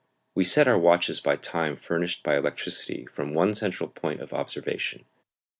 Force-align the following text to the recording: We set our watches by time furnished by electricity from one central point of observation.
We 0.33 0.45
set 0.45 0.67
our 0.67 0.79
watches 0.79 1.19
by 1.19 1.35
time 1.35 1.75
furnished 1.75 2.23
by 2.23 2.35
electricity 2.35 3.05
from 3.05 3.35
one 3.35 3.53
central 3.53 3.87
point 3.91 4.19
of 4.19 4.33
observation. 4.33 5.05